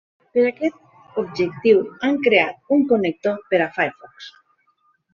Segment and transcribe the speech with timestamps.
[0.35, 4.35] Per a aquest objectiu han creat un connector per a Firefox.